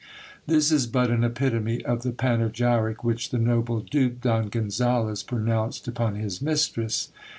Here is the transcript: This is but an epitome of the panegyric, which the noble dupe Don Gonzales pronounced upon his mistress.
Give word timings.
This 0.47 0.71
is 0.71 0.87
but 0.87 1.11
an 1.11 1.23
epitome 1.23 1.85
of 1.85 2.01
the 2.01 2.11
panegyric, 2.11 3.03
which 3.03 3.29
the 3.29 3.37
noble 3.37 3.81
dupe 3.81 4.19
Don 4.21 4.49
Gonzales 4.49 5.21
pronounced 5.21 5.87
upon 5.87 6.15
his 6.15 6.41
mistress. 6.41 7.11